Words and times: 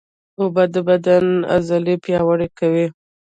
اوبه 0.41 0.63
د 0.73 0.75
بدن 0.87 1.25
عضلې 1.53 1.95
پیاوړې 2.03 2.47
کوي 2.59 2.87